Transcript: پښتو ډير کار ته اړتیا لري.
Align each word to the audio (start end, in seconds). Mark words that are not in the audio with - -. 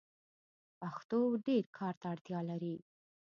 پښتو 0.79 1.19
ډير 1.45 1.65
کار 1.77 1.93
ته 2.01 2.05
اړتیا 2.13 2.39
لري. 2.49 2.75